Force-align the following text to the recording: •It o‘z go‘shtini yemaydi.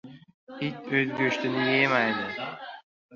•It 0.67 0.77
o‘z 1.01 1.11
go‘shtini 1.19 1.67
yemaydi. 1.67 2.49